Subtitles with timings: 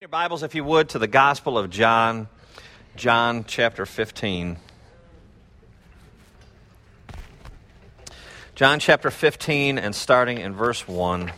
[0.00, 2.28] Your Bibles, if you would, to the Gospel of John,
[2.94, 4.56] John chapter 15.
[8.54, 11.32] John chapter 15, and starting in verse 1.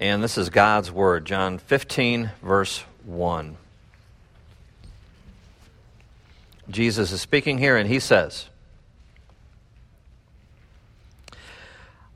[0.00, 3.56] And this is God's Word, John 15, verse 1.
[6.68, 8.48] Jesus is speaking here, and he says,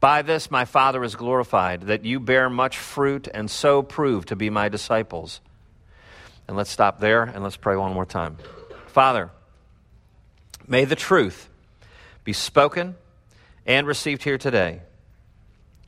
[0.00, 4.36] By this my Father is glorified, that you bear much fruit and so prove to
[4.36, 5.40] be my disciples.
[6.46, 8.36] And let's stop there and let's pray one more time.
[8.88, 9.30] Father,
[10.66, 11.48] may the truth
[12.24, 12.94] be spoken
[13.66, 14.80] and received here today.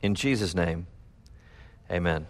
[0.01, 0.87] In Jesus' name,
[1.89, 2.27] amen.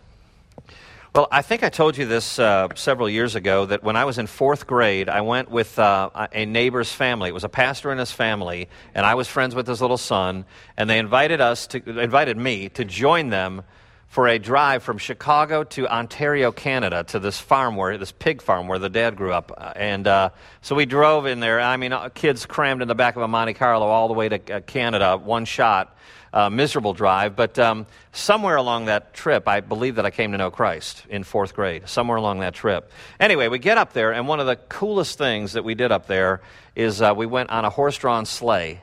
[1.16, 4.20] Well, I think I told you this uh, several years ago that when I was
[4.20, 7.30] in fourth grade, I went with uh, a neighbor's family.
[7.30, 10.46] It was a pastor and his family, and I was friends with his little son.
[10.78, 13.64] And they invited us to invited me to join them
[14.10, 18.68] for a drive from Chicago to Ontario, Canada, to this farm where this pig farm
[18.68, 19.74] where the dad grew up.
[19.76, 21.62] And uh, so we drove in there.
[21.62, 24.30] I mean, uh, kids crammed in the back of a Monte Carlo all the way
[24.30, 25.96] to uh, Canada, one shot
[26.34, 30.38] uh, miserable drive, but um, somewhere along that trip, I believe that I came to
[30.38, 32.92] know Christ in fourth grade, somewhere along that trip.
[33.20, 36.08] Anyway, we get up there, and one of the coolest things that we did up
[36.08, 36.42] there
[36.76, 38.82] is uh, we went on a horse drawn sleigh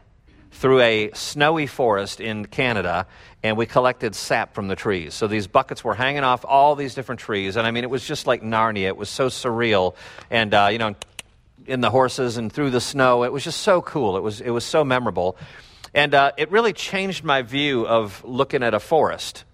[0.53, 3.07] through a snowy forest in Canada,
[3.43, 5.15] and we collected sap from the trees.
[5.15, 8.05] So these buckets were hanging off all these different trees, and I mean, it was
[8.05, 8.87] just like Narnia.
[8.87, 9.95] It was so surreal,
[10.31, 10.95] and uh, you know,
[11.67, 14.17] in the horses and through the snow, it was just so cool.
[14.17, 15.37] It was it was so memorable.
[15.95, 19.45] And uh, it really changed my view of looking at a forest.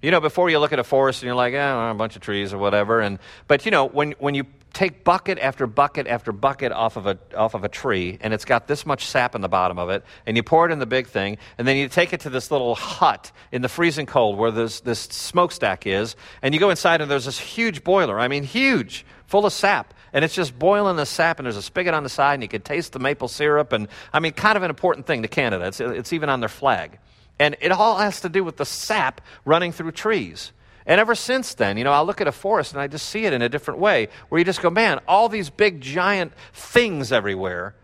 [0.00, 2.22] You know, before you look at a forest and you're like, oh, a bunch of
[2.22, 3.00] trees or whatever.
[3.00, 7.06] And, but, you know, when, when you take bucket after bucket after bucket off of,
[7.06, 9.90] a, off of a tree, and it's got this much sap in the bottom of
[9.90, 12.30] it, and you pour it in the big thing, and then you take it to
[12.30, 16.70] this little hut in the freezing cold where this, this smokestack is, and you go
[16.70, 18.18] inside, and there's this huge boiler.
[18.18, 21.62] I mean, huge, full of sap and it's just boiling the sap, and there's a
[21.62, 23.72] spigot on the side, and you can taste the maple syrup.
[23.72, 25.66] And I mean, kind of an important thing to Canada.
[25.66, 26.98] It's, it's even on their flag.
[27.38, 30.52] And it all has to do with the sap running through trees.
[30.86, 33.24] And ever since then, you know, I look at a forest and I just see
[33.24, 37.12] it in a different way, where you just go, man, all these big, giant things
[37.12, 37.74] everywhere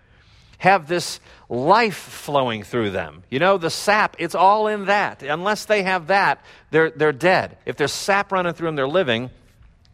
[0.59, 3.23] have this life flowing through them.
[3.31, 5.23] You know, the sap, it's all in that.
[5.23, 7.59] Unless they have that, they're, they're dead.
[7.65, 9.31] If there's sap running through them, they're living.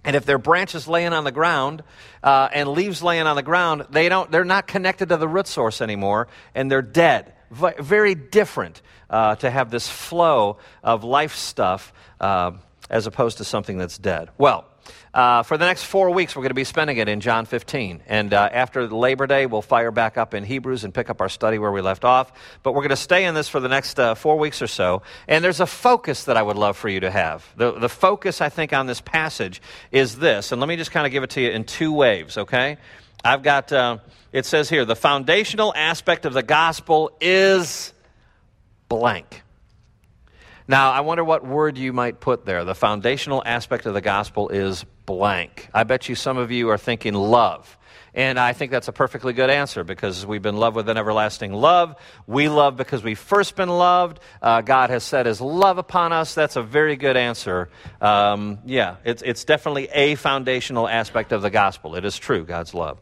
[0.05, 1.83] And if their branches laying on the ground
[2.23, 5.47] uh, and leaves laying on the ground, they don't, they're not connected to the root
[5.47, 7.35] source anymore, and they're dead.
[7.51, 12.53] V- very different uh, to have this flow of life stuff uh,
[12.91, 14.31] as opposed to something that's dead.
[14.39, 14.67] Well,
[15.12, 18.03] uh, for the next four weeks, we're going to be spending it in John 15.
[18.06, 21.28] And uh, after Labor Day, we'll fire back up in Hebrews and pick up our
[21.28, 22.33] study where we left off.
[22.62, 25.03] But we're going to stay in this for the next uh, four weeks or so.
[25.28, 27.49] And there's a focus that I would love for you to have.
[27.56, 29.62] The, the focus, I think, on this passage
[29.93, 30.50] is this.
[30.50, 32.78] And let me just kind of give it to you in two waves, okay?
[33.25, 33.99] I've got, uh,
[34.33, 37.93] it says here, the foundational aspect of the gospel is
[38.89, 39.44] blank.
[40.67, 42.65] Now, I wonder what word you might put there.
[42.65, 45.69] The foundational aspect of the gospel is blank.
[45.75, 47.77] I bet you some of you are thinking love.
[48.15, 51.53] And I think that's a perfectly good answer because we've been loved with an everlasting
[51.53, 51.97] love.
[52.27, 54.21] We love because we've first been loved.
[54.41, 56.35] Uh, God has set his love upon us.
[56.35, 57.69] That's a very good answer.
[58.00, 61.97] Um, yeah, it's, it's definitely a foundational aspect of the gospel.
[61.97, 63.00] It is true, God's love.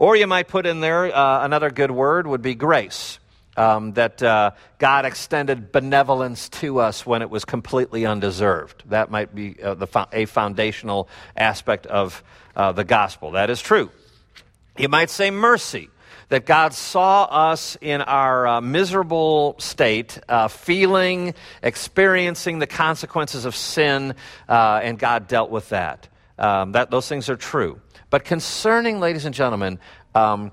[0.00, 3.20] Or you might put in there uh, another good word would be grace
[3.56, 8.82] um, that uh, God extended benevolence to us when it was completely undeserved.
[8.90, 12.22] That might be uh, the a foundational aspect of
[12.56, 13.32] uh, the gospel.
[13.32, 13.90] That is true.
[14.78, 15.90] You might say mercy
[16.28, 23.54] that God saw us in our uh, miserable state, uh, feeling, experiencing the consequences of
[23.54, 24.14] sin,
[24.48, 26.08] uh, and God dealt with that.
[26.38, 26.90] Um, that.
[26.90, 27.80] Those things are true.
[28.10, 29.78] But concerning, ladies and gentlemen,
[30.14, 30.50] um,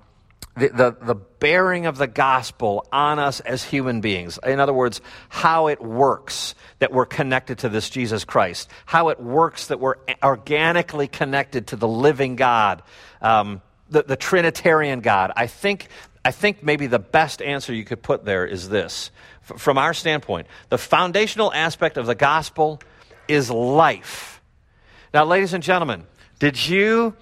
[0.56, 4.38] the, the, the, bearing of the gospel on us as human beings.
[4.46, 9.20] In other words, how it works that we're connected to this Jesus Christ, how it
[9.20, 12.84] works that we're organically connected to the living God,
[13.22, 15.32] um, the, the Trinitarian God.
[15.36, 15.88] I think,
[16.24, 19.10] I think maybe the best answer you could put there is this.
[19.50, 22.82] F- from our standpoint, the foundational aspect of the gospel
[23.28, 24.42] is life.
[25.14, 26.06] Now, ladies and gentlemen,
[26.40, 27.16] did you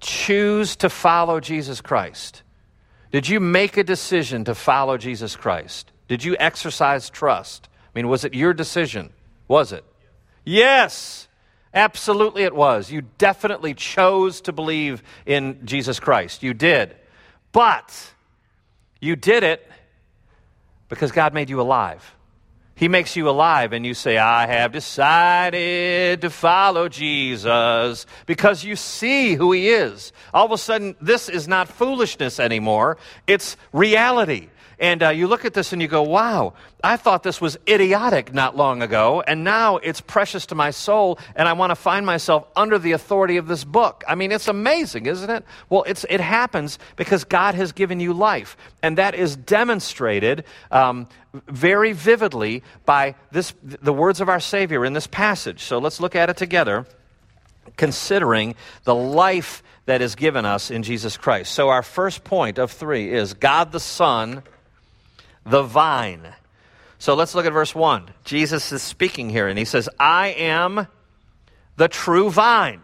[0.00, 2.42] choose to follow Jesus Christ?
[3.12, 5.92] Did you make a decision to follow Jesus Christ?
[6.08, 7.68] Did you exercise trust?
[7.84, 9.12] I mean, was it your decision?
[9.48, 9.84] Was it?
[10.44, 11.28] Yes.
[11.72, 12.90] Absolutely, it was.
[12.90, 16.42] You definitely chose to believe in Jesus Christ.
[16.42, 16.96] You did.
[17.52, 18.12] But
[19.00, 19.66] you did it
[20.88, 22.14] because God made you alive.
[22.80, 28.74] He makes you alive, and you say, I have decided to follow Jesus because you
[28.74, 30.14] see who He is.
[30.32, 32.96] All of a sudden, this is not foolishness anymore,
[33.26, 34.48] it's reality.
[34.80, 38.32] And uh, you look at this and you go, wow, I thought this was idiotic
[38.32, 42.06] not long ago, and now it's precious to my soul, and I want to find
[42.06, 44.02] myself under the authority of this book.
[44.08, 45.44] I mean, it's amazing, isn't it?
[45.68, 51.06] Well, it's, it happens because God has given you life, and that is demonstrated um,
[51.46, 55.62] very vividly by this, the words of our Savior in this passage.
[55.62, 56.86] So let's look at it together,
[57.76, 58.54] considering
[58.84, 61.52] the life that is given us in Jesus Christ.
[61.52, 64.42] So, our first point of three is God the Son
[65.44, 66.34] the vine.
[66.98, 68.10] So let's look at verse 1.
[68.24, 70.86] Jesus is speaking here, and he says, I am
[71.76, 72.82] the true vine.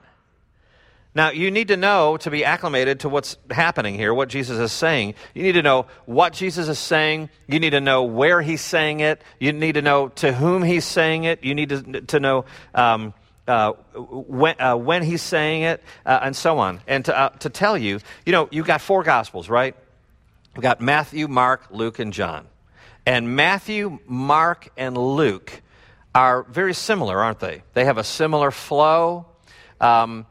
[1.16, 4.70] Now, you need to know to be acclimated to what's happening here, what Jesus is
[4.70, 5.14] saying.
[5.32, 7.30] You need to know what Jesus is saying.
[7.46, 9.22] You need to know where he's saying it.
[9.40, 11.42] You need to know to whom he's saying it.
[11.42, 12.44] You need to, to know
[12.74, 13.14] um,
[13.48, 16.80] uh, when, uh, when, he's saying it, uh, and so on.
[16.86, 19.74] And to, uh, to tell you, you know, you've got four Gospels, right?
[20.56, 22.46] We've got Matthew, Mark, Luke, and John.
[23.04, 25.60] And Matthew, Mark, and Luke
[26.14, 27.62] are very similar, aren't they?
[27.74, 29.26] They have a similar flow.
[29.82, 30.24] Um,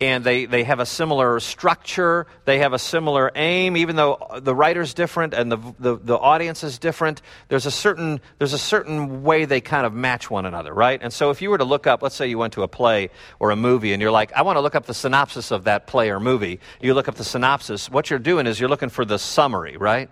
[0.00, 2.26] and they, they have a similar structure.
[2.44, 6.62] They have a similar aim, even though the writer's different and the, the, the, audience
[6.62, 7.20] is different.
[7.48, 11.00] There's a, certain, there's a certain way they kind of match one another, right?
[11.02, 13.10] And so if you were to look up, let's say you went to a play
[13.40, 15.88] or a movie and you're like, I want to look up the synopsis of that
[15.88, 16.60] play or movie.
[16.80, 17.90] You look up the synopsis.
[17.90, 20.10] What you're doing is you're looking for the summary, right?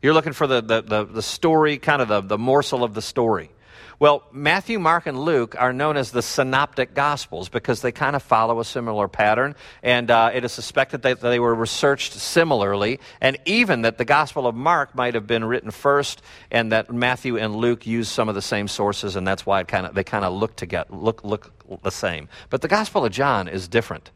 [0.00, 3.02] You're looking for the, the, the, the story, kind of the, the morsel of the
[3.02, 3.50] story.
[3.98, 8.22] Well, Matthew, Mark, and Luke are known as the synoptic gospels because they kind of
[8.22, 13.38] follow a similar pattern, and uh, it is suspected that they were researched similarly, and
[13.44, 17.54] even that the Gospel of Mark might have been written first, and that Matthew and
[17.54, 20.24] Luke used some of the same sources, and that's why it kind of, they kind
[20.24, 21.52] of look together, look, look
[21.82, 22.28] the same.
[22.50, 24.10] But the Gospel of John is different.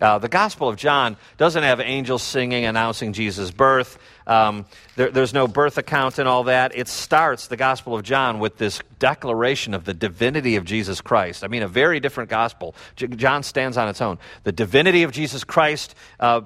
[0.00, 3.96] Uh, the Gospel of John doesn't have angels singing, announcing Jesus' birth.
[4.26, 4.66] Um,
[4.96, 6.76] there, there's no birth account and all that.
[6.76, 11.44] It starts, the Gospel of John, with this declaration of the divinity of Jesus Christ.
[11.44, 12.74] I mean, a very different gospel.
[12.96, 14.18] J- John stands on its own.
[14.44, 16.42] The divinity of Jesus Christ uh,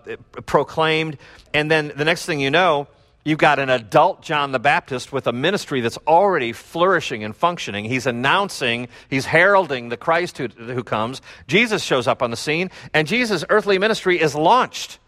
[0.46, 1.18] proclaimed.
[1.54, 2.88] And then the next thing you know,
[3.28, 7.84] You've got an adult John the Baptist with a ministry that's already flourishing and functioning.
[7.84, 11.20] He's announcing, he's heralding the Christ who, who comes.
[11.46, 14.98] Jesus shows up on the scene, and Jesus' earthly ministry is launched.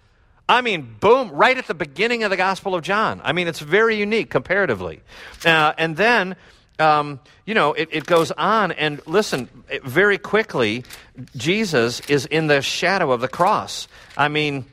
[0.51, 3.21] I mean, boom, right at the beginning of the Gospel of John.
[3.23, 5.01] I mean, it's very unique comparatively.
[5.45, 6.35] Uh, and then,
[6.81, 9.49] um, you know, it, it, goes on, and listen,
[9.85, 10.83] very quickly,
[11.37, 13.87] Jesus is in the shadow of the cross.
[14.17, 14.65] I mean,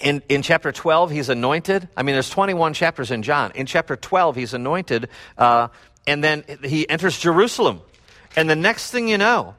[0.00, 1.88] in, in chapter 12, he's anointed.
[1.96, 3.52] I mean, there's 21 chapters in John.
[3.54, 5.68] In chapter 12, he's anointed, uh,
[6.04, 7.80] and then he enters Jerusalem.
[8.34, 9.54] And the next thing you know,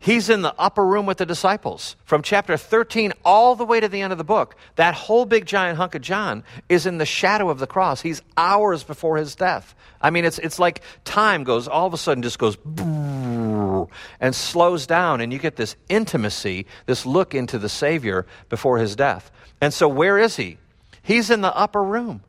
[0.00, 1.94] he's in the upper room with the disciples.
[2.04, 5.46] From chapter 13 all the way to the end of the book, that whole big
[5.46, 8.00] giant hunk of John is in the shadow of the cross.
[8.00, 9.74] He's hours before his death.
[10.02, 12.56] I mean, it's, it's like time goes, all of a sudden just goes
[14.20, 18.96] and slows down, and you get this intimacy, this look into the Savior before his
[18.96, 19.30] death.
[19.60, 20.58] And so, where is he?
[21.02, 22.22] He's in the upper room.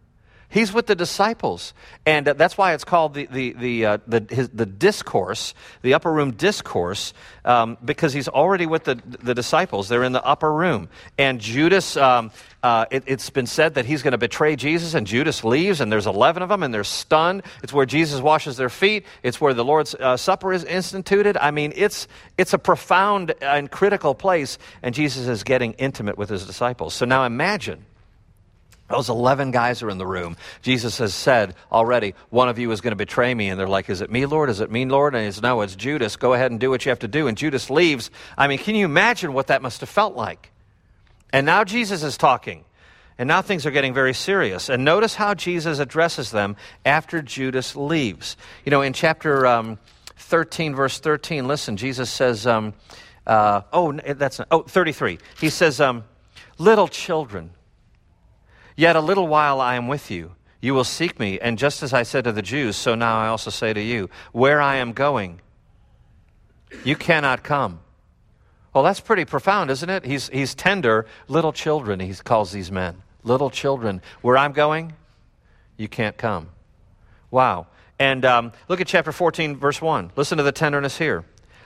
[0.51, 1.73] He's with the disciples.
[2.05, 5.93] And uh, that's why it's called the, the, the, uh, the, his, the discourse, the
[5.93, 7.13] upper room discourse,
[7.45, 9.87] um, because he's already with the, the disciples.
[9.87, 10.89] They're in the upper room.
[11.17, 12.31] And Judas, um,
[12.61, 15.89] uh, it, has been said that he's going to betray Jesus, and Judas leaves, and
[15.89, 17.43] there's 11 of them, and they're stunned.
[17.63, 21.37] It's where Jesus washes their feet, it's where the Lord's uh, Supper is instituted.
[21.37, 26.27] I mean, it's, it's a profound and critical place, and Jesus is getting intimate with
[26.27, 26.93] his disciples.
[26.93, 27.85] So now imagine
[28.91, 30.37] Those 11 guys are in the room.
[30.61, 33.49] Jesus has said already, one of you is going to betray me.
[33.49, 34.49] And they're like, Is it me, Lord?
[34.49, 35.15] Is it me, Lord?
[35.15, 36.15] And he says, No, it's Judas.
[36.15, 37.27] Go ahead and do what you have to do.
[37.27, 38.11] And Judas leaves.
[38.37, 40.51] I mean, can you imagine what that must have felt like?
[41.33, 42.65] And now Jesus is talking.
[43.17, 44.69] And now things are getting very serious.
[44.69, 46.55] And notice how Jesus addresses them
[46.85, 48.35] after Judas leaves.
[48.65, 49.79] You know, in chapter um,
[50.17, 52.73] 13, verse 13, listen, Jesus says, um,
[53.27, 55.19] uh, oh, that's not, oh, 33.
[55.39, 56.03] He says, um,
[56.57, 57.51] Little children,
[58.81, 60.31] Yet a little while I am with you.
[60.59, 63.27] You will seek me, and just as I said to the Jews, so now I
[63.27, 65.39] also say to you, where I am going,
[66.83, 67.81] you cannot come.
[68.73, 70.03] Well, that's pretty profound, isn't it?
[70.03, 73.03] He's, he's tender, little children, he calls these men.
[73.21, 74.01] Little children.
[74.21, 74.93] Where I'm going,
[75.77, 76.49] you can't come.
[77.29, 77.67] Wow.
[77.99, 80.13] And um, look at chapter 14, verse 1.
[80.15, 81.23] Listen to the tenderness here.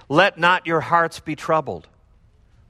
[0.09, 1.87] Let not your hearts be troubled.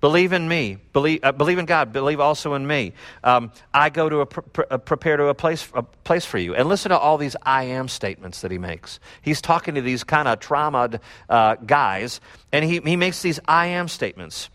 [0.06, 0.78] Believe in me.
[0.94, 1.92] Believe, uh, believe in God.
[1.92, 2.94] Believe also in me.
[3.24, 4.28] Um, I go to a,
[4.70, 6.54] a prepare to a place, a place for you.
[6.54, 9.00] And listen to all these I am statements that he makes.
[9.24, 12.22] He's talking to these kind of traumatized uh, guys,
[12.52, 14.52] and he, he makes these I am statements.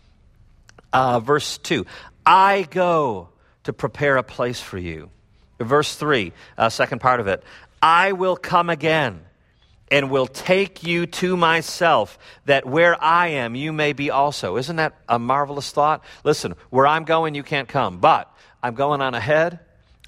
[0.93, 1.85] Uh, verse 2
[2.25, 3.27] I go
[3.65, 5.09] to prepare a place for you.
[5.59, 7.43] Verse 3, uh, second part of it
[7.81, 9.19] I will come again
[9.91, 14.55] and will take you to myself, that where I am, you may be also.
[14.55, 16.03] Isn't that a marvelous thought?
[16.23, 18.33] Listen, where I'm going, you can't come, but
[18.63, 19.59] I'm going on ahead.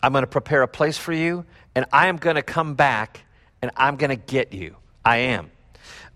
[0.01, 3.21] I'm going to prepare a place for you, and I am going to come back,
[3.61, 4.77] and I'm going to get you.
[5.03, 5.51] I am.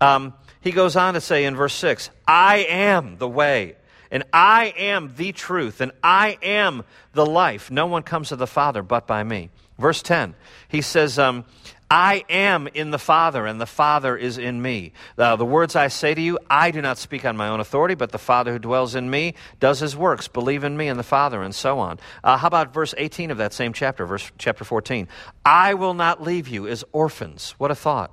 [0.00, 0.32] Um,
[0.62, 3.76] he goes on to say in verse 6 I am the way,
[4.10, 7.70] and I am the truth, and I am the life.
[7.70, 9.50] No one comes to the Father but by me.
[9.78, 10.34] Verse 10,
[10.68, 11.44] he says, um,
[11.90, 14.92] I am in the Father, and the Father is in me.
[15.16, 17.94] Uh, the words I say to you, I do not speak on my own authority,
[17.94, 20.28] but the Father who dwells in me does his works.
[20.28, 21.98] Believe in me and the Father, and so on.
[22.22, 25.08] Uh, how about verse 18 of that same chapter, verse chapter 14?
[25.46, 27.54] I will not leave you as orphans.
[27.56, 28.10] What a thought.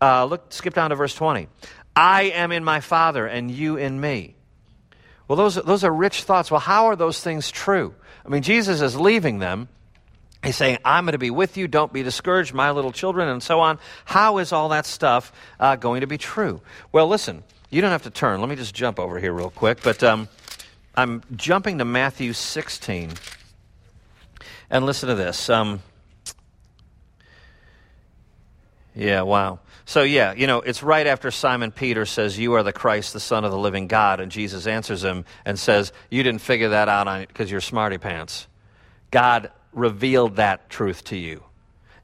[0.00, 1.48] Uh, look, skip down to verse 20.
[1.96, 4.36] I am in my Father, and you in me.
[5.26, 6.52] Well, those, those are rich thoughts.
[6.52, 7.92] Well, how are those things true?
[8.24, 9.68] I mean, Jesus is leaving them
[10.46, 11.66] He's saying, I'm going to be with you.
[11.66, 13.80] Don't be discouraged, my little children, and so on.
[14.04, 16.60] How is all that stuff uh, going to be true?
[16.92, 18.38] Well, listen, you don't have to turn.
[18.38, 19.82] Let me just jump over here real quick.
[19.82, 20.28] But um,
[20.94, 23.14] I'm jumping to Matthew 16.
[24.70, 25.50] And listen to this.
[25.50, 25.82] Um,
[28.94, 29.58] yeah, wow.
[29.84, 33.20] So, yeah, you know, it's right after Simon Peter says, You are the Christ, the
[33.20, 34.20] Son of the living God.
[34.20, 38.46] And Jesus answers him and says, You didn't figure that out because you're smarty pants.
[39.10, 41.44] God revealed that truth to you.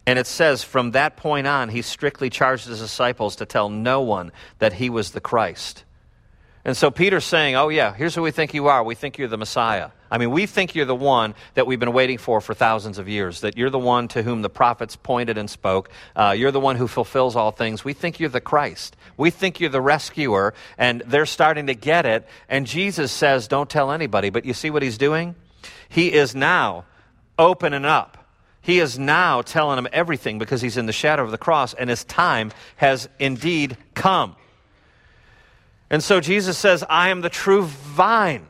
[0.06, 4.02] And it says from that point on, he strictly charged his disciples to tell no
[4.02, 5.84] one that he was the Christ.
[6.64, 8.84] And so Peter's saying, Oh, yeah, here's who we think you are.
[8.84, 9.90] We think you're the Messiah.
[10.10, 13.08] I mean, we think you're the one that we've been waiting for for thousands of
[13.08, 15.90] years, that you're the one to whom the prophets pointed and spoke.
[16.14, 17.84] Uh, you're the one who fulfills all things.
[17.84, 18.96] We think you're the Christ.
[19.16, 22.28] We think you're the rescuer, and they're starting to get it.
[22.48, 24.30] And Jesus says, Don't tell anybody.
[24.30, 25.34] But you see what he's doing?
[25.88, 26.84] He is now
[27.38, 28.18] opening up.
[28.60, 31.90] He is now telling them everything because he's in the shadow of the cross and
[31.90, 34.36] his time has indeed come.
[35.90, 38.46] And so Jesus says, I am the true vine.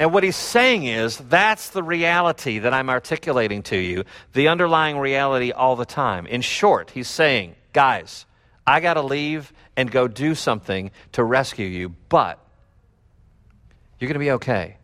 [0.00, 4.98] And what he's saying is, that's the reality that I'm articulating to you, the underlying
[4.98, 6.26] reality all the time.
[6.26, 8.26] In short, he's saying, guys,
[8.66, 12.38] I got to leave and go do something to rescue you, but
[13.98, 14.77] you're going to be okay.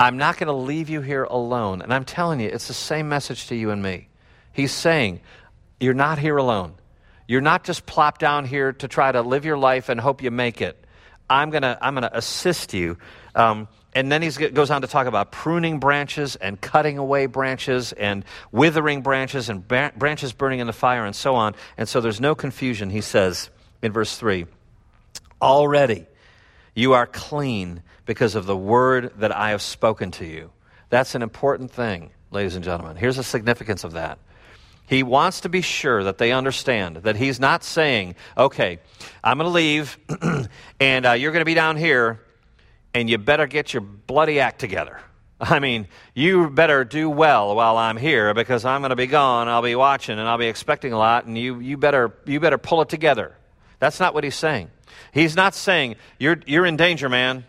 [0.00, 1.82] I'm not going to leave you here alone.
[1.82, 4.08] And I'm telling you, it's the same message to you and me.
[4.52, 5.20] He's saying,
[5.80, 6.74] You're not here alone.
[7.26, 10.30] You're not just plopped down here to try to live your life and hope you
[10.30, 10.82] make it.
[11.28, 12.96] I'm going to I'm to assist you.
[13.34, 17.92] Um, and then he goes on to talk about pruning branches and cutting away branches
[17.92, 21.54] and withering branches and branches burning in the fire and so on.
[21.76, 23.50] And so there's no confusion, he says
[23.82, 24.46] in verse 3
[25.42, 26.06] Already
[26.74, 30.50] you are clean because of the word that I have spoken to you.
[30.88, 32.96] That's an important thing, ladies and gentlemen.
[32.96, 34.18] Here's the significance of that.
[34.86, 38.78] He wants to be sure that they understand that he's not saying, okay,
[39.22, 39.98] I'm going to leave
[40.80, 42.18] and uh, you're going to be down here
[42.94, 44.98] and you better get your bloody act together.
[45.40, 49.48] I mean, you better do well while I'm here because I'm going to be gone.
[49.48, 52.56] I'll be watching and I'll be expecting a lot and you, you, better, you better
[52.56, 53.36] pull it together.
[53.80, 54.70] That's not what he's saying.
[55.12, 57.44] He's not saying, you're, you're in danger, man.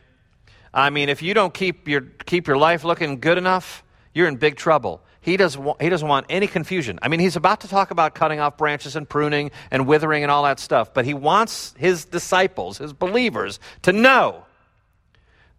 [0.73, 3.83] I mean, if you don't keep your, keep your life looking good enough,
[4.13, 5.01] you're in big trouble.
[5.21, 6.99] He doesn't, he doesn't want any confusion.
[7.01, 10.31] I mean, he's about to talk about cutting off branches and pruning and withering and
[10.31, 14.45] all that stuff, but he wants his disciples, his believers, to know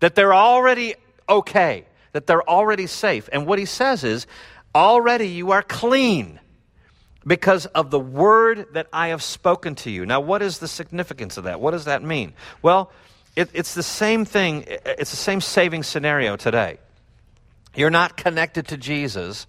[0.00, 0.94] that they're already
[1.28, 3.28] okay, that they're already safe.
[3.32, 4.26] And what he says is,
[4.74, 6.38] Already you are clean
[7.26, 10.06] because of the word that I have spoken to you.
[10.06, 11.60] Now, what is the significance of that?
[11.60, 12.34] What does that mean?
[12.62, 12.92] Well,
[13.36, 16.78] it, it's the same thing, it's the same saving scenario today.
[17.74, 19.46] You're not connected to Jesus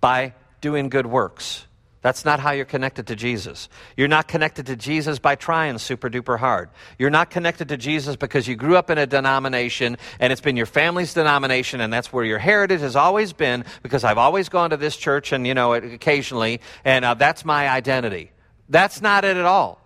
[0.00, 1.66] by doing good works.
[2.00, 3.68] That's not how you're connected to Jesus.
[3.96, 6.70] You're not connected to Jesus by trying super duper hard.
[6.96, 10.56] You're not connected to Jesus because you grew up in a denomination and it's been
[10.56, 14.70] your family's denomination and that's where your heritage has always been because I've always gone
[14.70, 18.30] to this church and, you know, occasionally and uh, that's my identity.
[18.68, 19.84] That's not it at all.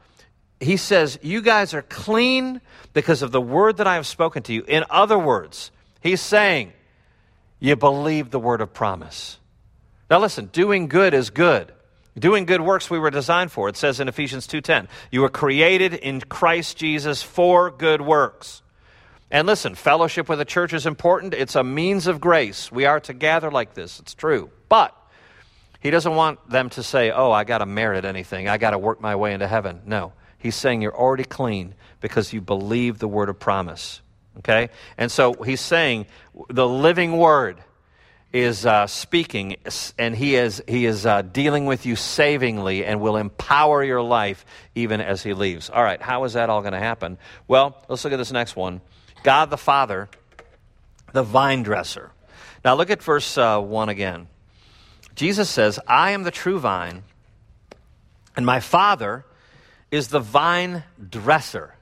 [0.62, 2.61] He says, You guys are clean
[2.92, 4.64] because of the word that I have spoken to you.
[4.66, 6.73] In other words, he's saying,
[7.59, 9.38] You believe the word of promise.
[10.09, 11.73] Now listen, doing good is good.
[12.19, 13.71] Doing good works we were designed for.
[13.71, 18.61] It says in Ephesians 2:10, you were created in Christ Jesus for good works.
[19.31, 21.33] And listen, fellowship with the church is important.
[21.33, 22.71] It's a means of grace.
[22.71, 23.99] We are to gather like this.
[23.99, 24.50] It's true.
[24.69, 24.95] But
[25.81, 28.47] he doesn't want them to say, "Oh, I got to merit anything.
[28.47, 30.12] I got to work my way into heaven." No.
[30.42, 34.02] He's saying you're already clean because you believe the word of promise.
[34.38, 34.70] Okay?
[34.99, 36.06] And so he's saying
[36.49, 37.62] the living word
[38.32, 39.56] is uh, speaking,
[39.99, 44.44] and he is, he is uh, dealing with you savingly and will empower your life
[44.75, 45.70] even as he leaves.
[45.70, 47.18] All right, how is that all going to happen?
[47.46, 48.80] Well, let's look at this next one
[49.22, 50.08] God the Father,
[51.12, 52.11] the vine dresser.
[52.64, 54.26] Now, look at verse uh, 1 again.
[55.14, 57.04] Jesus says, I am the true vine,
[58.34, 59.25] and my Father
[59.92, 61.75] is the vine dresser.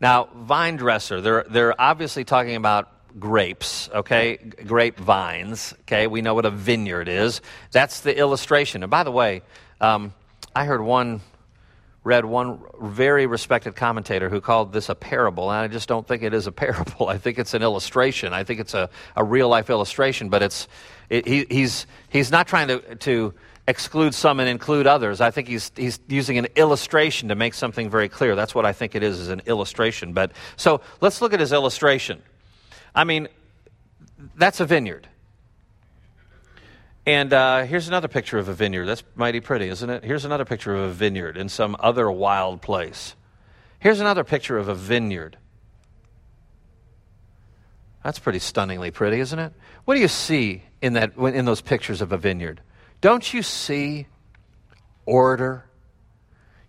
[0.00, 4.36] Now, vine dresser, they're, they're obviously talking about grapes, okay?
[4.36, 6.06] Grape vines, okay?
[6.06, 7.40] We know what a vineyard is.
[7.72, 8.84] That's the illustration.
[8.84, 9.42] And by the way,
[9.80, 10.14] um,
[10.54, 11.20] I heard one,
[12.04, 16.22] read one very respected commentator who called this a parable, and I just don't think
[16.22, 17.08] it is a parable.
[17.08, 18.32] I think it's an illustration.
[18.32, 20.68] I think it's a, a real life illustration, but it's,
[21.10, 23.34] it, he, he's, he's not trying to, to
[23.68, 25.20] exclude some and include others.
[25.20, 28.34] I think he's, he's using an illustration to make something very clear.
[28.34, 30.14] That's what I think it is, is an illustration.
[30.14, 32.22] But so let's look at his illustration.
[32.94, 33.28] I mean,
[34.36, 35.06] that's a vineyard.
[37.04, 38.86] And uh, here's another picture of a vineyard.
[38.86, 40.02] That's mighty pretty, isn't it?
[40.02, 43.14] Here's another picture of a vineyard in some other wild place.
[43.80, 45.36] Here's another picture of a vineyard.
[48.02, 49.52] That's pretty stunningly pretty, isn't it?
[49.84, 52.62] What do you see in, that, in those pictures of a vineyard?
[53.00, 54.06] Don't you see
[55.06, 55.68] order?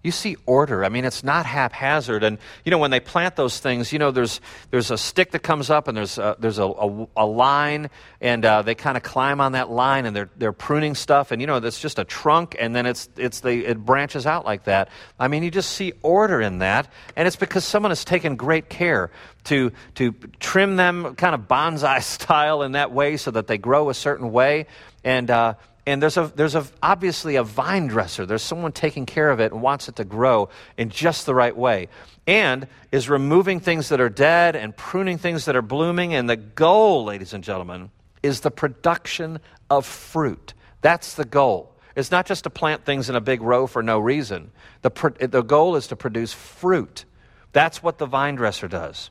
[0.01, 0.85] you see order.
[0.85, 2.23] I mean, it's not haphazard.
[2.23, 4.39] And, you know, when they plant those things, you know, there's,
[4.71, 7.89] there's a stick that comes up and there's a, there's a, a, a line
[8.21, 11.31] and uh, they kind of climb on that line and they're, they're pruning stuff.
[11.31, 14.45] And, you know, it's just a trunk and then it's, it's the, it branches out
[14.45, 14.87] like that.
[15.19, 16.87] I mean, you just see order in that.
[17.17, 19.11] And it's because someone has taken great care
[19.45, 23.89] to, to trim them kind of bonsai style in that way so that they grow
[23.89, 24.67] a certain way.
[25.03, 25.55] And, uh,
[25.89, 28.27] and there's, a, there's a, obviously a vine dresser.
[28.27, 31.57] There's someone taking care of it and wants it to grow in just the right
[31.57, 31.87] way.
[32.27, 36.13] And is removing things that are dead and pruning things that are blooming.
[36.13, 37.89] And the goal, ladies and gentlemen,
[38.21, 39.39] is the production
[39.71, 40.53] of fruit.
[40.81, 41.73] That's the goal.
[41.95, 44.51] It's not just to plant things in a big row for no reason.
[44.83, 47.05] The, the goal is to produce fruit.
[47.51, 49.09] That's what the vine dresser does.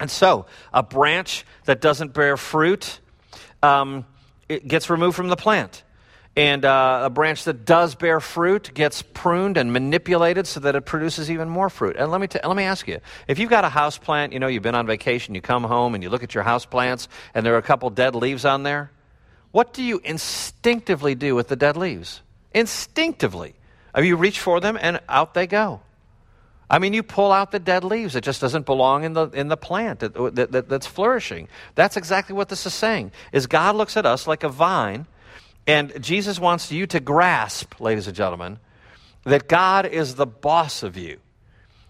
[0.00, 2.98] And so, a branch that doesn't bear fruit
[3.62, 4.04] um,
[4.48, 5.84] it gets removed from the plant
[6.34, 10.86] and uh, a branch that does bear fruit gets pruned and manipulated so that it
[10.86, 11.96] produces even more fruit.
[11.96, 14.38] And let me, t- let me ask you if you've got a house plant, you
[14.38, 17.08] know, you've been on vacation, you come home and you look at your house plants
[17.34, 18.90] and there are a couple dead leaves on there,
[19.50, 22.22] what do you instinctively do with the dead leaves?
[22.54, 23.54] Instinctively.
[23.94, 25.82] I mean, you reach for them and out they go.
[26.70, 28.16] I mean, you pull out the dead leaves.
[28.16, 31.48] It just doesn't belong in the, in the plant that, that, that's flourishing.
[31.74, 33.12] That's exactly what this is saying.
[33.32, 35.06] Is God looks at us like a vine
[35.66, 38.58] and Jesus wants you to grasp, ladies and gentlemen,
[39.24, 41.18] that God is the boss of you.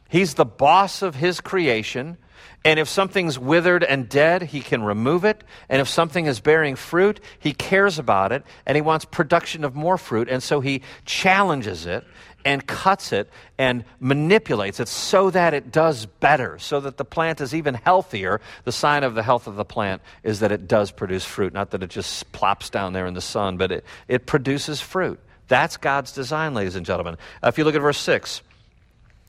[0.08, 2.18] He's the boss of his creation.
[2.64, 5.42] And if something's withered and dead, he can remove it.
[5.68, 9.74] And if something is bearing fruit, he cares about it and he wants production of
[9.74, 10.28] more fruit.
[10.28, 12.04] And so he challenges it
[12.44, 17.40] and cuts it and manipulates it so that it does better, so that the plant
[17.40, 18.40] is even healthier.
[18.64, 21.70] The sign of the health of the plant is that it does produce fruit, not
[21.70, 25.20] that it just plops down there in the sun, but it, it produces fruit.
[25.48, 27.16] That's God's design, ladies and gentlemen.
[27.42, 28.42] If you look at verse 6,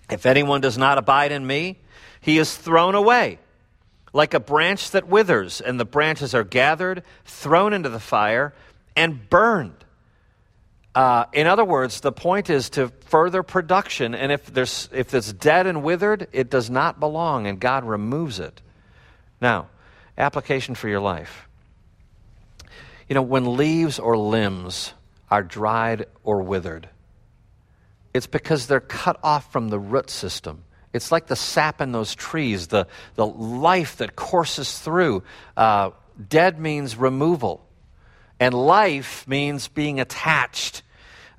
[0.10, 1.78] if anyone does not abide in me,
[2.22, 3.40] he is thrown away
[4.14, 8.54] like a branch that withers, and the branches are gathered, thrown into the fire,
[8.96, 9.83] and burned.
[10.96, 15.34] Uh, in other words, the point is to further production, and if, there's, if it's
[15.34, 18.62] dead and withered, it does not belong, and God removes it.
[19.42, 19.70] Now,
[20.18, 21.48] application for your life.
[23.10, 24.94] You know, when leaves or limbs
[25.32, 26.88] are dried or withered,
[28.14, 30.64] it's because they're cut off from the root system.
[30.94, 35.24] It's like the sap in those trees, the, the life that courses through.
[35.58, 35.90] Uh,
[36.30, 37.66] dead means removal,
[38.40, 40.84] and life means being attached.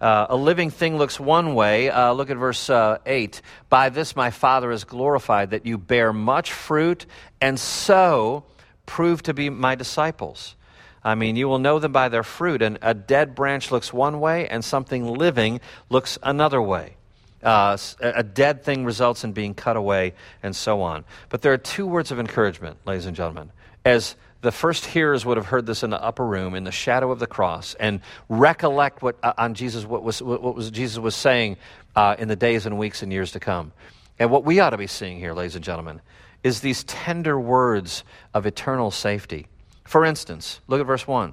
[0.00, 1.88] Uh, a living thing looks one way.
[1.88, 3.40] Uh, look at verse uh, 8.
[3.68, 7.06] By this my Father is glorified, that you bear much fruit,
[7.40, 8.44] and so
[8.86, 10.56] prove to be my disciples.
[11.02, 12.62] I mean, you will know them by their fruit.
[12.62, 16.96] And a dead branch looks one way, and something living looks another way.
[17.42, 21.04] Uh, a dead thing results in being cut away, and so on.
[21.28, 23.52] But there are two words of encouragement, ladies and gentlemen.
[23.84, 27.10] As the first hearers would have heard this in the upper room, in the shadow
[27.10, 31.16] of the cross, and recollect what uh, on Jesus, what was what was Jesus was
[31.16, 31.56] saying
[31.96, 33.72] uh, in the days and weeks and years to come.
[34.18, 36.00] And what we ought to be seeing here, ladies and gentlemen,
[36.44, 39.46] is these tender words of eternal safety.
[39.84, 41.32] For instance, look at verse 1.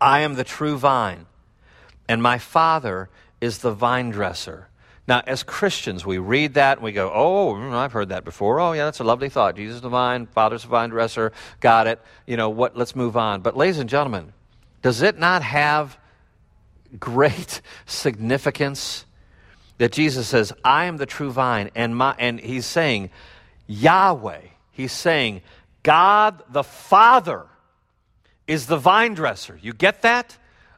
[0.00, 1.26] I am the true vine,
[2.08, 3.08] and my Father
[3.40, 4.68] is the vine dresser.
[5.06, 8.58] Now, as Christians, we read that and we go, oh, mm, I've heard that before.
[8.58, 9.56] Oh, yeah, that's a lovely thought.
[9.56, 11.32] Jesus is the vine, Father's the vine dresser.
[11.60, 12.00] Got it.
[12.26, 12.76] You know, what?
[12.76, 13.42] let's move on.
[13.42, 14.32] But, ladies and gentlemen,
[14.80, 15.98] does it not have
[16.98, 19.04] great significance
[19.78, 23.10] that Jesus says, I am the true vine, and, my, and he's saying,
[23.66, 24.40] Yahweh,
[24.70, 25.42] he's saying,
[25.82, 27.46] God the Father
[28.46, 29.58] is the vine dresser.
[29.60, 30.36] You get that?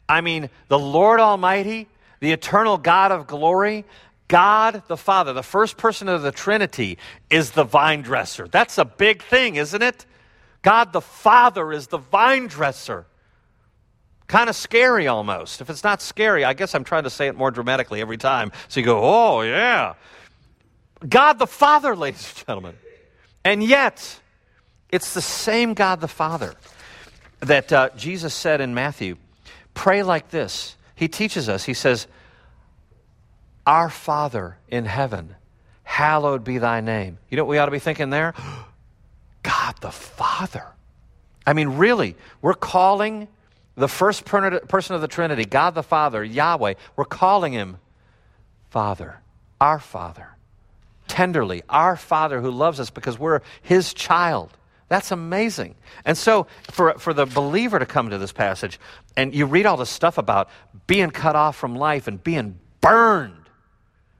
[0.08, 1.88] I mean, the Lord Almighty,
[2.20, 3.84] the eternal God of glory,
[4.28, 6.98] God the Father, the first person of the Trinity,
[7.30, 8.48] is the vine dresser.
[8.48, 10.06] That's a big thing, isn't it?
[10.62, 13.06] God the Father is the vine dresser.
[14.26, 15.60] Kind of scary almost.
[15.60, 18.50] If it's not scary, I guess I'm trying to say it more dramatically every time.
[18.66, 19.94] So you go, oh, yeah.
[21.08, 22.74] God the Father, ladies and gentlemen.
[23.44, 24.20] And yet,
[24.90, 26.54] it's the same God the Father
[27.40, 29.16] that uh, Jesus said in Matthew
[29.74, 30.74] pray like this.
[30.96, 32.08] He teaches us, He says,
[33.66, 35.34] Our Father in heaven,
[35.82, 37.18] hallowed be thy name.
[37.28, 38.34] You know what we ought to be thinking there?
[39.42, 40.64] God the Father.
[41.46, 43.28] I mean, really, we're calling
[43.76, 47.76] the first person of the Trinity, God the Father, Yahweh, we're calling him
[48.70, 49.20] Father,
[49.60, 50.28] our Father.
[51.08, 54.50] Tenderly, our Father who loves us because we're his child.
[54.88, 55.74] That's amazing.
[56.04, 58.78] And so, for, for the believer to come to this passage,
[59.16, 60.48] and you read all this stuff about
[60.86, 63.45] being cut off from life and being burned,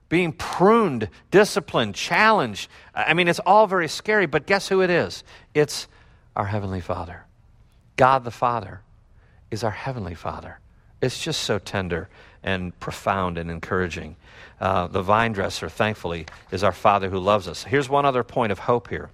[0.09, 2.71] being pruned, disciplined, challenged.
[2.95, 5.25] I mean, it's all very scary, but guess who it is?
[5.55, 5.89] It's
[6.35, 7.25] our Heavenly Father.
[7.97, 8.83] God the Father
[9.51, 10.59] is our Heavenly Father.
[11.01, 12.09] It's just so tender
[12.43, 14.17] and profound and encouraging.
[14.61, 17.65] Uh, the vine dresser, thankfully, is our Father who loves us.
[17.65, 19.11] Here's one other point of hope here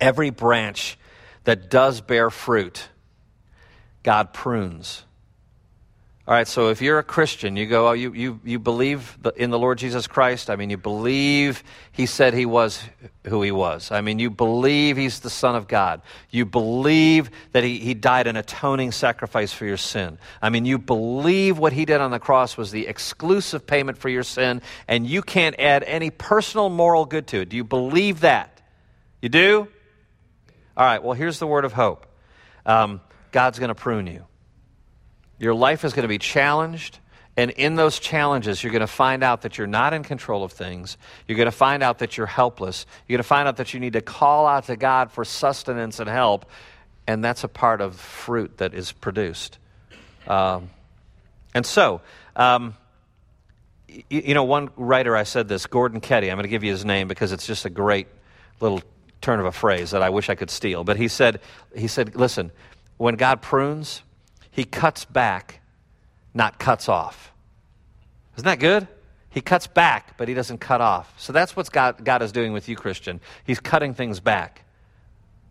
[0.00, 0.98] Every branch
[1.44, 2.88] that does bear fruit,
[4.02, 5.04] God prunes.
[6.28, 9.48] All right, so if you're a Christian, you go, oh, you, you, you believe in
[9.48, 10.50] the Lord Jesus Christ.
[10.50, 12.82] I mean, you believe he said he was
[13.26, 13.90] who he was.
[13.90, 16.02] I mean, you believe he's the Son of God.
[16.28, 20.18] You believe that he, he died an atoning sacrifice for your sin.
[20.42, 24.10] I mean, you believe what he did on the cross was the exclusive payment for
[24.10, 27.48] your sin, and you can't add any personal moral good to it.
[27.48, 28.60] Do you believe that?
[29.22, 29.66] You do?
[30.76, 32.06] All right, well, here's the word of hope
[32.66, 33.00] um,
[33.32, 34.26] God's going to prune you.
[35.38, 36.98] Your life is going to be challenged.
[37.36, 40.50] And in those challenges, you're going to find out that you're not in control of
[40.50, 40.98] things.
[41.28, 42.84] You're going to find out that you're helpless.
[43.06, 46.00] You're going to find out that you need to call out to God for sustenance
[46.00, 46.46] and help.
[47.06, 49.58] And that's a part of fruit that is produced.
[50.26, 50.70] Um,
[51.54, 52.00] and so,
[52.34, 52.74] um,
[53.88, 56.72] you, you know, one writer, I said this, Gordon Keddie, I'm going to give you
[56.72, 58.08] his name because it's just a great
[58.60, 58.82] little
[59.20, 60.84] turn of a phrase that I wish I could steal.
[60.84, 61.40] But he said,
[61.74, 62.50] he said, listen,
[62.96, 64.02] when God prunes,
[64.58, 65.60] he cuts back,
[66.34, 67.32] not cuts off.
[68.34, 68.88] Isn't that good?
[69.30, 71.14] He cuts back, but he doesn't cut off.
[71.16, 73.20] So that's what God, God is doing with you, Christian.
[73.44, 74.64] He's cutting things back.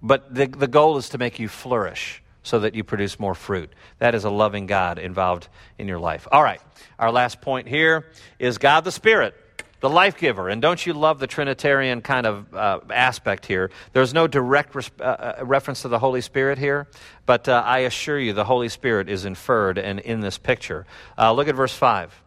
[0.03, 3.71] But the, the goal is to make you flourish so that you produce more fruit.
[3.99, 6.27] That is a loving God involved in your life.
[6.29, 6.59] All right,
[6.99, 9.35] our last point here is God the Spirit
[9.79, 10.49] the life giver.
[10.49, 13.69] And don't you love the Trinitarian kind of uh, aspect here?
[13.93, 16.87] There's no direct res- uh, uh, reference to the Holy Spirit here,
[17.25, 20.85] but uh, I assure you the Holy Spirit is inferred and in this picture.
[21.17, 22.21] Uh, look at verse 5.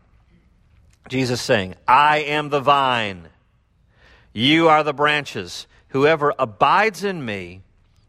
[1.08, 3.28] Jesus saying, I am the vine,
[4.32, 5.66] you are the branches.
[5.88, 7.62] Whoever abides in me,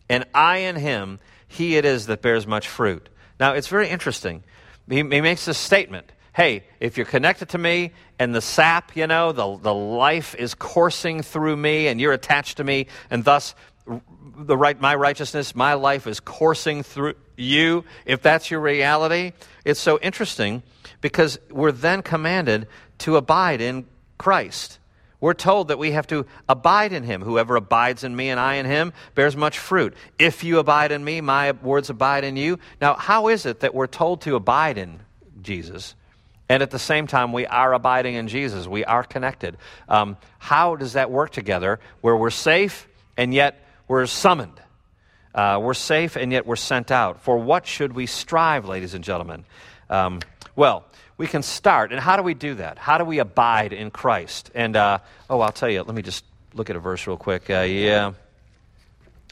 [0.07, 3.09] and I in him, he it is that bears much fruit.
[3.39, 4.43] Now, it's very interesting.
[4.87, 9.07] He, he makes this statement hey, if you're connected to me and the sap, you
[9.07, 13.53] know, the, the life is coursing through me and you're attached to me, and thus
[14.37, 19.33] the right, my righteousness, my life is coursing through you, if that's your reality,
[19.65, 20.63] it's so interesting
[21.01, 22.67] because we're then commanded
[22.99, 23.85] to abide in
[24.17, 24.79] Christ.
[25.19, 27.21] We're told that we have to abide in him.
[27.21, 29.93] Whoever abides in me and I in him bears much fruit.
[30.17, 32.57] If you abide in me, my words abide in you.
[32.79, 34.99] Now, how is it that we're told to abide in
[35.41, 35.95] Jesus?
[36.51, 38.67] And at the same time, we are abiding in Jesus.
[38.67, 39.55] We are connected.
[39.87, 44.61] Um, how does that work together where we're safe and yet we're summoned?
[45.33, 47.21] Uh, we're safe and yet we're sent out.
[47.21, 49.45] For what should we strive, ladies and gentlemen?
[49.89, 50.19] Um,
[50.53, 50.83] well,
[51.15, 51.93] we can start.
[51.93, 52.77] And how do we do that?
[52.77, 54.51] How do we abide in Christ?
[54.53, 57.49] And, uh, oh, I'll tell you, let me just look at a verse real quick.
[57.49, 58.11] Uh, yeah.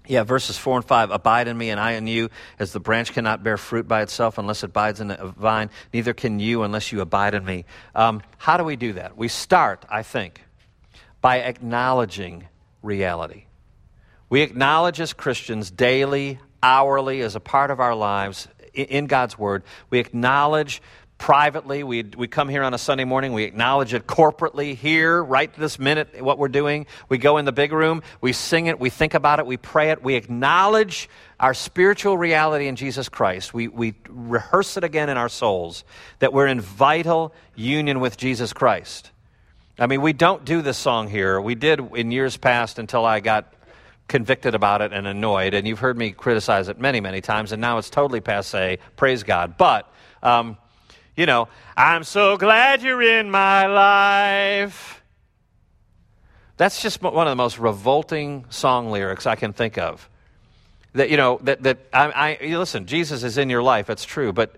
[0.09, 3.13] Yeah, verses 4 and 5 Abide in me, and I in you, as the branch
[3.13, 6.91] cannot bear fruit by itself unless it abides in a vine, neither can you unless
[6.91, 7.65] you abide in me.
[7.93, 9.15] Um, how do we do that?
[9.15, 10.41] We start, I think,
[11.21, 12.47] by acknowledging
[12.81, 13.43] reality.
[14.29, 19.61] We acknowledge as Christians daily, hourly, as a part of our lives in God's Word.
[19.91, 20.81] We acknowledge
[21.19, 21.83] privately.
[21.83, 23.33] We, we come here on a Sunday morning.
[23.33, 26.87] We acknowledge it corporately here, right this minute, what we're doing.
[27.09, 28.01] We go in the big room.
[28.21, 28.79] We sing it.
[28.79, 29.45] We think about it.
[29.45, 30.01] We pray it.
[30.01, 33.53] We acknowledge our spiritual reality in Jesus Christ.
[33.53, 35.83] We, we rehearse it again in our souls
[36.19, 39.11] that we're in vital union with Jesus Christ.
[39.77, 41.39] I mean, we don't do this song here.
[41.39, 43.53] We did in years past until I got
[44.07, 47.61] convicted about it and annoyed, and you've heard me criticize it many, many times, and
[47.61, 48.79] now it's totally passe.
[48.95, 49.57] Praise God.
[49.57, 49.91] But,
[50.23, 50.57] um,
[51.15, 55.01] you know, I'm so glad you're in my life.
[56.57, 60.09] That's just one of the most revolting song lyrics I can think of.
[60.93, 64.33] That, you know, that, that I, I listen, Jesus is in your life, that's true,
[64.33, 64.53] but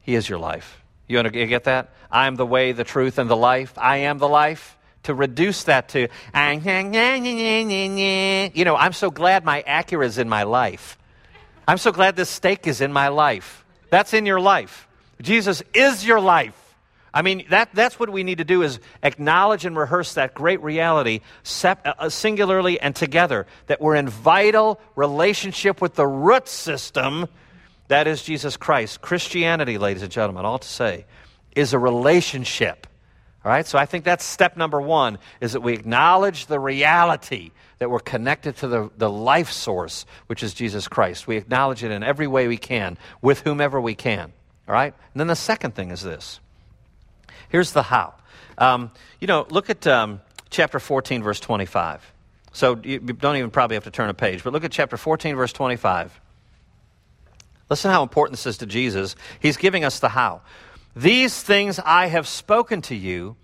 [0.00, 0.82] he is your life.
[1.08, 1.90] You, want to get that?
[2.10, 3.74] I am the way, the truth, and the life.
[3.76, 6.08] I am the life to reduce that to,
[8.54, 10.96] you know, I'm so glad my Acura is in my life.
[11.66, 13.64] I'm so glad this steak is in my life.
[13.90, 14.88] That's in your life.
[15.22, 16.58] Jesus is your life.
[17.14, 20.62] I mean, that, that's what we need to do is acknowledge and rehearse that great
[20.62, 27.28] reality sep- uh, singularly and together, that we're in vital relationship with the root system
[27.88, 29.02] that is Jesus Christ.
[29.02, 31.04] Christianity, ladies and gentlemen, all to say,
[31.54, 32.86] is a relationship.
[33.44, 37.50] All right, so I think that's step number one is that we acknowledge the reality
[37.80, 41.26] that we're connected to the, the life source, which is Jesus Christ.
[41.26, 44.32] We acknowledge it in every way we can, with whomever we can.
[44.72, 44.94] All right?
[45.12, 46.40] And then the second thing is this
[47.50, 48.14] here's the how.
[48.56, 52.10] Um, you know, look at um, chapter 14, verse 25.
[52.52, 55.36] So you don't even probably have to turn a page, but look at chapter 14,
[55.36, 56.18] verse 25.
[57.68, 59.14] Listen how important this is to Jesus.
[59.40, 60.40] He's giving us the how.
[60.96, 63.36] These things I have spoken to you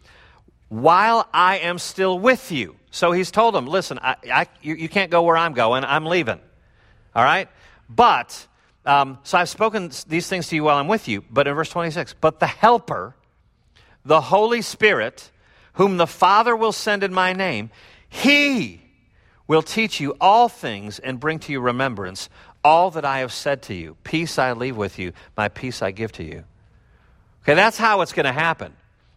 [0.71, 2.77] while I am still with you.
[2.91, 5.85] So he's told them, listen, I, I, you, you, can't go where I'm going.
[5.85, 6.41] I'm leaving.
[7.15, 7.51] All right?
[7.91, 8.47] But,
[8.89, 11.23] um, so I've spoken these things to you while I'm with you.
[11.31, 13.15] But in verse 26, but the Helper,
[14.03, 15.31] the Holy Spirit,
[15.75, 17.69] whom the Father will send in my name,
[18.09, 18.81] he
[19.47, 22.31] will teach you all things and bring to your remembrance
[22.65, 23.97] all that I have said to you.
[24.05, 26.45] Peace I leave with you, my peace I give to you.
[27.43, 28.75] Okay, that's how it's going to happen.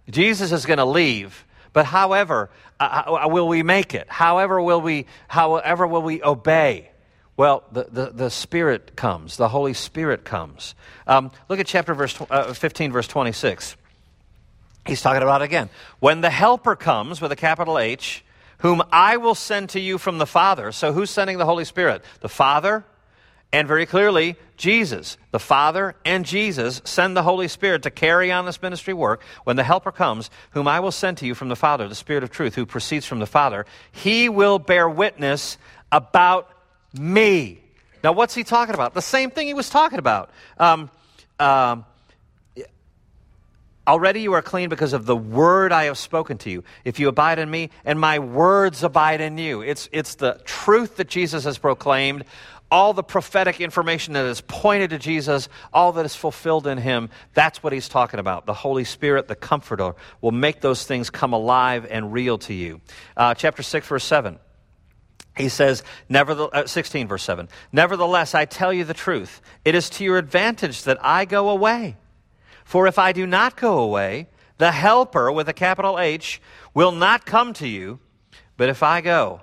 [0.10, 4.10] Jesus is going to leave, but however uh, uh, will we make it?
[4.10, 6.91] However will we, however will we obey?
[7.42, 10.76] Well, the, the, the Spirit comes, the Holy Spirit comes.
[11.08, 13.78] Um, look at chapter verse, uh, 15, verse 26.
[14.86, 15.72] He's talking about again.
[16.00, 18.24] When the Helper comes with a capital H,
[18.60, 20.72] whom I will send to you from the Father.
[20.72, 22.04] So who's sending the Holy Spirit?
[22.20, 22.86] The Father
[23.52, 28.46] and very clearly, Jesus, the Father and Jesus send the Holy Spirit to carry on
[28.46, 29.24] this ministry work.
[29.46, 32.22] When the Helper comes, whom I will send to you from the Father, the Spirit
[32.22, 35.58] of truth, who proceeds from the Father, he will bear witness
[35.92, 36.48] about
[36.94, 37.62] me.
[38.04, 38.94] Now, what's he talking about?
[38.94, 40.32] The same thing he was talking about.
[40.58, 40.90] Um,
[41.40, 41.86] um,
[43.88, 46.64] Already you are clean because of the word I have spoken to you.
[46.86, 49.62] If you abide in me and my words abide in you.
[49.62, 52.26] It's, it's the truth that Jesus has proclaimed
[52.70, 57.10] all the prophetic information that is pointed to Jesus, all that is fulfilled in him,
[57.34, 58.46] that's what he's talking about.
[58.46, 62.80] The Holy Spirit, the Comforter, will make those things come alive and real to you.
[63.18, 64.40] Uh, chapter 6, verse 7.
[65.36, 69.42] He says, uh, 16 verse 7, Nevertheless, I tell you the truth.
[69.64, 71.98] It is to your advantage that I go away.
[72.66, 76.42] For if I do not go away, the Helper, with a capital H,
[76.74, 78.00] will not come to you.
[78.58, 79.42] But if I go,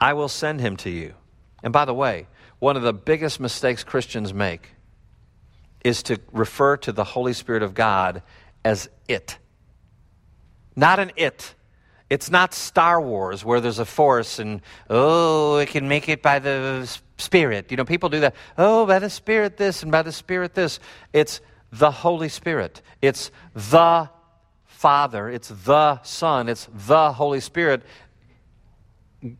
[0.00, 1.14] I will send him to you.
[1.62, 2.26] And by the way,
[2.58, 4.70] one of the biggest mistakes Christians make
[5.84, 8.22] is to refer to the Holy Spirit of God
[8.64, 9.38] as it.
[10.74, 11.54] Not an it.
[12.12, 16.40] It's not Star Wars where there's a force and, oh, it can make it by
[16.40, 17.70] the Spirit.
[17.70, 18.34] You know, people do that.
[18.58, 20.78] Oh, by the Spirit this and by the Spirit this.
[21.14, 21.40] It's
[21.72, 22.82] the Holy Spirit.
[23.00, 24.10] It's the
[24.66, 25.30] Father.
[25.30, 26.50] It's the Son.
[26.50, 27.82] It's the Holy Spirit.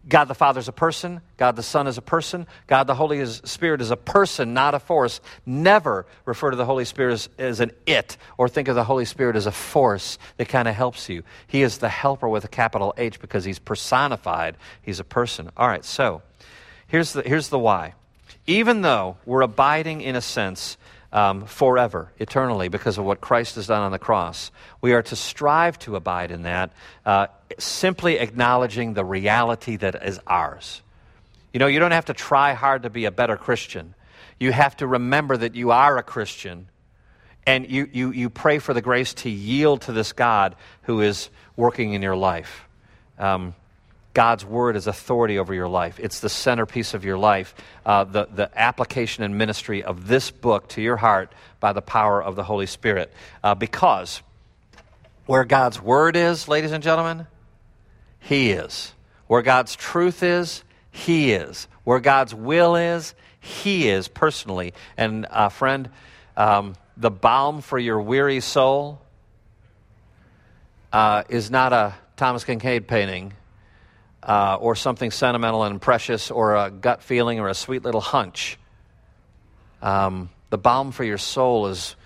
[0.09, 1.21] God the Father is a person.
[1.37, 2.47] God the Son is a person.
[2.67, 5.21] God the Holy Spirit is a person, not a force.
[5.45, 9.05] Never refer to the Holy Spirit as, as an it or think of the Holy
[9.05, 11.25] Spirit as a force that kind of helps you.
[11.49, 14.57] He is the helper with a capital H because he's personified.
[14.83, 15.51] He's a person.
[15.57, 16.23] All right, so
[16.87, 17.95] here's the, here's the why.
[18.47, 20.77] Even though we're abiding in a sense
[21.13, 24.51] um, forever, eternally, because of what Christ has done on the cross.
[24.81, 26.73] We are to strive to abide in that,
[27.05, 27.27] uh,
[27.59, 30.83] simply acknowledging the reality that is ours.
[31.53, 33.95] You know, you don't have to try hard to be a better Christian.
[34.39, 36.69] You have to remember that you are a Christian,
[37.47, 41.29] and you, you, you pray for the grace to yield to this God who is
[41.57, 42.67] working in your life.
[43.19, 43.55] Um,
[44.15, 45.99] God's word is authority over your life.
[45.99, 47.55] It's the centerpiece of your life.
[47.85, 52.23] Uh, the, the application and ministry of this book to your heart by the power
[52.23, 53.13] of the Holy Spirit.
[53.43, 54.23] Uh, because
[55.27, 57.27] where God's word is, ladies and gentlemen,
[58.23, 58.93] He is.
[59.27, 61.69] Where God's truth is, He is.
[61.85, 64.75] Where God's will is, He is personally.
[64.97, 65.91] And, uh, friend,
[66.37, 69.01] um, the balm for your weary soul
[70.93, 73.33] uh, is not a Thomas Kinkade painting
[74.23, 78.59] uh, or something sentimental and precious or a gut feeling or a sweet little hunch.
[79.81, 81.97] Um, the balm for your soul is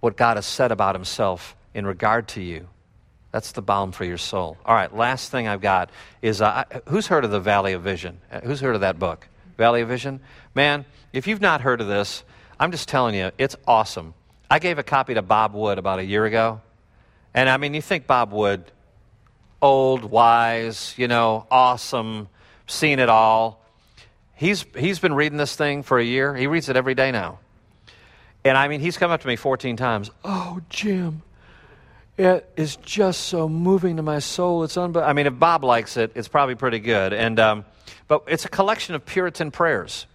[0.00, 2.66] what God has said about himself in regard to you.
[3.32, 4.56] That's the balm for your soul.
[4.64, 5.90] All right, last thing I've got
[6.20, 8.20] is uh, who's heard of the Valley of Vision?
[8.30, 9.28] Uh, who's heard of that book?
[9.56, 10.20] Valley of Vision?
[10.54, 12.24] Man, if you've not heard of this,
[12.58, 14.14] I'm just telling you, it's awesome.
[14.50, 16.60] I gave a copy to Bob Wood about a year ago.
[17.32, 18.64] And I mean, you think Bob Wood,
[19.62, 22.28] old, wise, you know, awesome,
[22.66, 23.64] seen it all.
[24.34, 26.34] He's, he's been reading this thing for a year.
[26.34, 27.38] He reads it every day now.
[28.44, 30.10] And I mean, he's come up to me 14 times.
[30.24, 31.22] Oh, Jim,
[32.20, 34.62] it is just so moving to my soul.
[34.62, 37.14] It's unbe- I mean, if Bob likes it, it's probably pretty good.
[37.14, 37.64] And, um,
[38.08, 40.06] but it's a collection of Puritan prayers.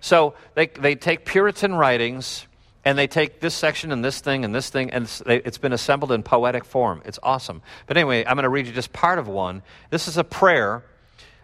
[0.00, 2.46] So they, they take Puritan writings
[2.84, 5.72] and they take this section and this thing and this thing, and it's, it's been
[5.72, 7.00] assembled in poetic form.
[7.06, 7.62] It's awesome.
[7.86, 9.62] But anyway, I'm going to read you just part of one.
[9.88, 10.84] This is a prayer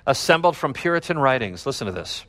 [0.07, 1.65] assembled from Puritan writings.
[1.65, 2.27] Listen to this.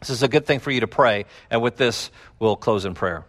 [0.00, 2.94] This is a good thing for you to pray, and with this, we'll close in
[2.94, 3.24] prayer.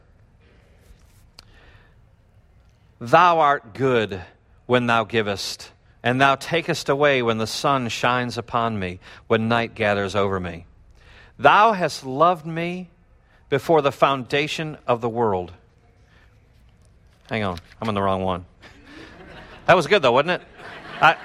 [2.99, 4.21] Thou art good
[4.65, 5.71] when thou givest,
[6.03, 10.65] and thou takest away when the sun shines upon me, when night gathers over me.
[11.37, 12.89] Thou hast loved me
[13.47, 15.53] before the foundation of the world.
[17.29, 18.45] Hang on, I'm on the wrong one.
[19.65, 20.47] That was good though, wasn't it?
[20.99, 21.15] I,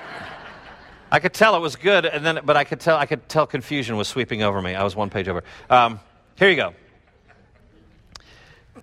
[1.11, 3.47] I could tell it was good, and then, but I could tell I could tell
[3.47, 4.75] confusion was sweeping over me.
[4.75, 5.43] I was one page over.
[5.69, 5.99] Um,
[6.37, 6.75] here you go.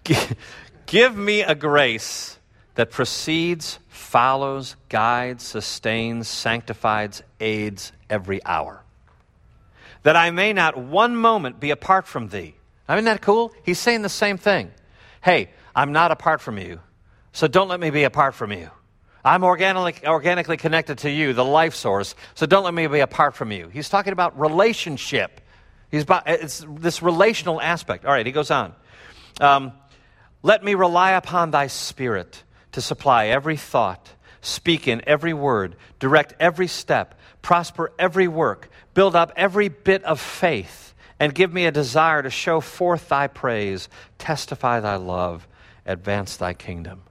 [0.88, 2.38] Give me a grace
[2.76, 8.84] that precedes, follows, guides, sustains, sanctifies, aids every hour.
[10.04, 12.56] That I may not one moment be apart from thee
[12.98, 13.54] isn't that cool?
[13.64, 14.72] He's saying the same thing.
[15.22, 16.80] Hey, I'm not apart from you,
[17.32, 18.70] so don't let me be apart from you.
[19.24, 23.36] I'm organically, organically connected to you, the life source, so don't let me be apart
[23.36, 23.70] from you.
[23.70, 25.42] He's talking about relationship.
[25.92, 28.06] He's about, it's this relational aspect.
[28.06, 28.74] All right, he goes on.
[29.40, 29.74] Um,
[30.42, 34.10] let me rely upon thy spirit to supply every thought,
[34.42, 40.20] speak in every word, direct every step, prosper every work, build up every bit of
[40.20, 45.48] faith and give me a desire to show forth thy praise, testify thy love,
[45.86, 47.04] advance thy kingdom.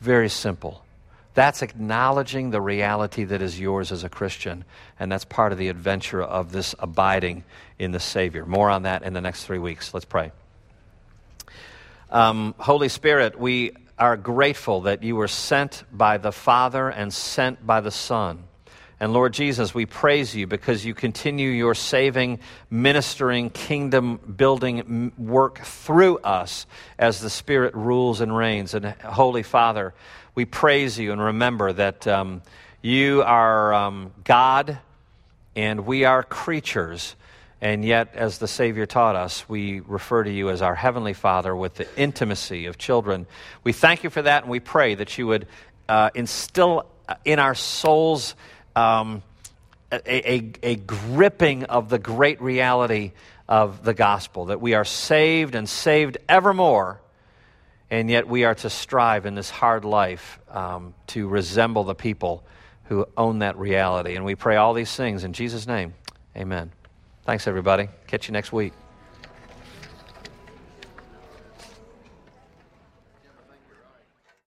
[0.00, 0.84] Very simple.
[1.32, 4.64] That's acknowledging the reality that is yours as a Christian,
[5.00, 7.44] and that's part of the adventure of this abiding
[7.78, 8.44] in the Savior.
[8.44, 9.94] More on that in the next three weeks.
[9.94, 10.32] Let's pray.
[12.10, 17.66] Um, Holy Spirit, we are grateful that you were sent by the Father and sent
[17.66, 18.44] by the Son
[19.00, 22.38] and Lord Jesus, we praise you because you continue your saving,
[22.70, 26.66] ministering, kingdom building work through us
[26.98, 28.72] as the Spirit rules and reigns.
[28.72, 29.94] And Holy Father,
[30.34, 32.42] we praise you and remember that um,
[32.82, 34.78] you are um, God
[35.56, 37.16] and we are creatures.
[37.64, 41.56] And yet, as the Savior taught us, we refer to you as our Heavenly Father
[41.56, 43.26] with the intimacy of children.
[43.64, 45.46] We thank you for that and we pray that you would
[45.88, 46.84] uh, instill
[47.24, 48.34] in our souls
[48.76, 49.22] um,
[49.90, 53.12] a, a, a gripping of the great reality
[53.48, 57.00] of the gospel that we are saved and saved evermore,
[57.90, 62.44] and yet we are to strive in this hard life um, to resemble the people
[62.84, 64.16] who own that reality.
[64.16, 65.94] And we pray all these things in Jesus' name.
[66.36, 66.70] Amen.
[67.24, 67.88] Thanks, everybody.
[68.06, 68.72] Catch you next week.